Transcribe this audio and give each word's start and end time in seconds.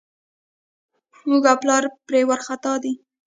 مور 1.29 1.45
او 1.51 1.57
پلار 1.61 1.83
یې 1.87 1.91
پرې 2.07 2.21
وارخطا 2.29 2.73
دي. 2.83 2.93